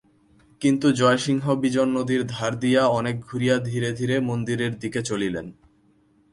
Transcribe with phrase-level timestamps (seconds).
[0.61, 5.47] কিন্তু জয়সিংহ বিজন নদীর ধার দিয়া অনেক ঘুরিয়া ধীরে ধীরে মন্দিরের দিকে চলিলেন।